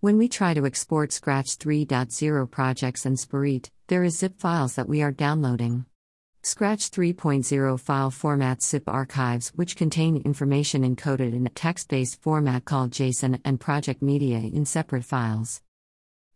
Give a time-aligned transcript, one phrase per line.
[0.00, 4.88] When we try to export Scratch 3.0 projects and Spirit, there is zip files that
[4.88, 5.86] we are downloading.
[6.40, 12.92] Scratch 3.0 file formats zip archives which contain information encoded in a text-based format called
[12.92, 15.62] JSON and project media in separate files.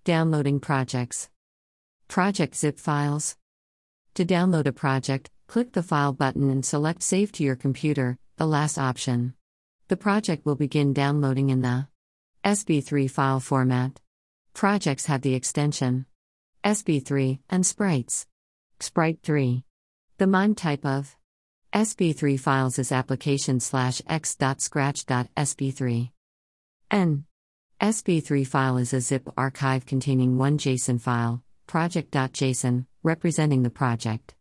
[0.02, 1.30] Downloading projects.
[2.08, 3.36] Project zip files.
[4.14, 8.46] To download a project, click the File button and select Save to your computer, the
[8.46, 9.34] last option.
[9.86, 11.86] The project will begin downloading in the
[12.44, 14.00] SB3 file format.
[14.52, 16.06] Projects have the extension
[16.64, 18.26] SB3 and sprites.
[18.80, 19.62] Sprite 3.
[20.18, 21.14] The MIME type of
[21.72, 26.10] SB3 files is application slash x.scratch.sb3.
[26.90, 27.24] N.
[27.80, 34.34] SB3 file is a zip archive containing one JSON file, project.json, representing the project.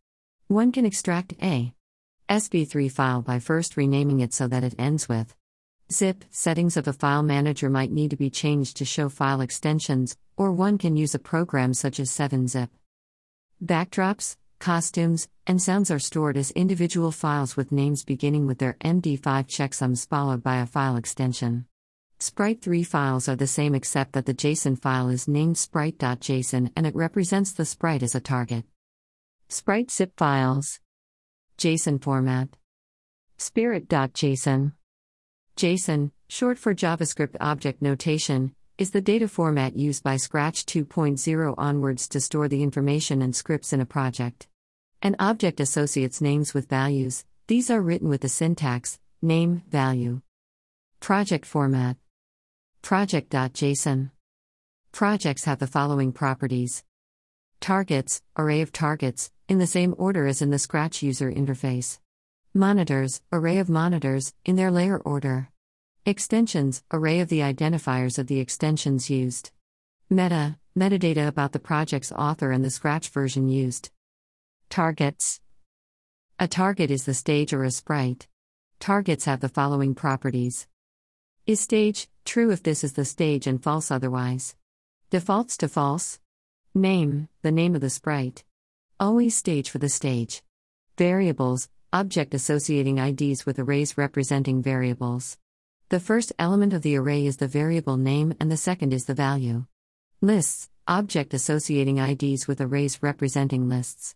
[0.48, 1.76] One can extract a
[2.28, 5.36] SB3 file by first renaming it so that it ends with
[5.92, 10.16] Zip settings of a file manager might need to be changed to show file extensions,
[10.38, 12.70] or one can use a program such as 7-Zip.
[13.62, 19.48] Backdrops, costumes, and sounds are stored as individual files with names beginning with their MD5
[19.48, 21.66] checksums followed by a file extension.
[22.20, 26.88] Sprite 3 files are the same except that the JSON file is named sprite.json and
[26.88, 28.64] it represents the sprite as a target.
[29.50, 30.80] Sprite zip files.
[31.58, 32.48] JSON format.
[33.38, 34.72] Spirit.json.
[35.58, 42.08] JSON, short for JavaScript Object Notation, is the data format used by Scratch 2.0 onwards
[42.08, 44.48] to store the information and scripts in a project.
[45.02, 50.22] An object associates names with values, these are written with the syntax name, value.
[51.00, 51.98] Project format
[52.82, 54.12] Project.json.
[54.92, 56.84] Projects have the following properties
[57.60, 62.00] Targets, array of targets, in the same order as in the Scratch user interface.
[62.54, 65.48] Monitors, array of monitors, in their layer order.
[66.06, 69.52] Extensions, array of the identifiers of the extensions used.
[70.10, 73.90] Meta, metadata about the project's author and the Scratch version used.
[74.70, 75.40] Targets.
[76.40, 78.28] A target is the stage or a sprite.
[78.82, 80.68] Targets have the following properties.
[81.48, 84.58] Is stage, true if this is the stage and false otherwise.
[85.10, 86.20] Defaults to false.
[86.76, 88.44] Name, the name of the sprite.
[89.00, 90.44] Always stage for the stage.
[90.98, 95.38] Variables, object associating IDs with arrays representing variables.
[95.90, 99.14] The first element of the array is the variable name and the second is the
[99.14, 99.66] value.
[100.22, 104.16] Lists, object associating IDs with arrays representing lists.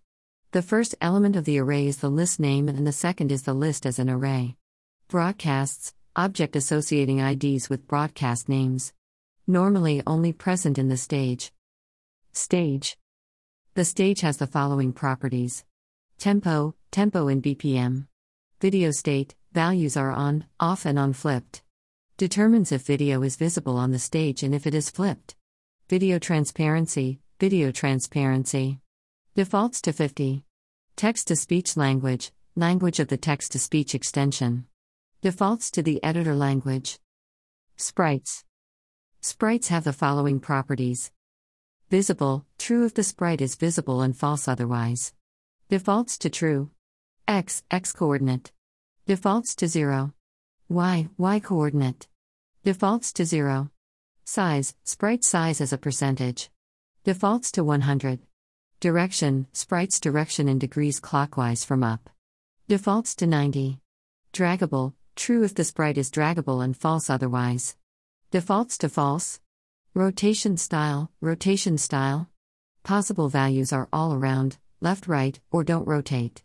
[0.52, 3.54] The first element of the array is the list name and the second is the
[3.54, 4.56] list as an array.
[5.10, 8.94] Broadcasts, object associating IDs with broadcast names.
[9.48, 11.52] Normally only present in the stage.
[12.32, 12.98] Stage.
[13.74, 15.66] The stage has the following properties
[16.18, 18.08] Tempo, tempo in BPM.
[18.62, 21.62] Video state, values are on, off, and on flipped.
[22.16, 25.36] Determines if video is visible on the stage and if it is flipped.
[25.90, 28.80] Video transparency, video transparency.
[29.36, 30.46] Defaults to 50.
[30.96, 34.66] Text to speech language, language of the text to speech extension.
[35.22, 37.00] Defaults to the editor language.
[37.76, 38.46] Sprites.
[39.20, 41.12] Sprites have the following properties
[41.90, 45.14] Visible, true if the sprite is visible and false otherwise.
[45.68, 46.70] Defaults to true.
[47.28, 48.52] X, X coordinate.
[49.08, 50.14] Defaults to 0.
[50.70, 52.08] Y, Y coordinate.
[52.64, 53.72] Defaults to 0.
[54.26, 56.52] Size, sprite size as a percentage.
[57.04, 58.20] Defaults to 100.
[58.80, 62.12] Direction, sprite's direction in degrees clockwise from up.
[62.68, 63.80] Defaults to 90.
[64.32, 67.76] Draggable, true if the sprite is draggable and false otherwise.
[68.30, 69.40] Defaults to false.
[69.96, 72.30] Rotation style, rotation style.
[72.84, 76.44] Possible values are all around, left right, or don't rotate.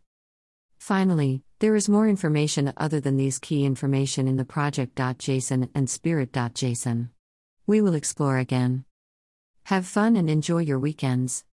[0.81, 7.11] Finally, there is more information other than these key information in the project.json and spirit.json.
[7.67, 8.87] We will explore again.
[9.65, 11.45] Have fun and enjoy your weekends.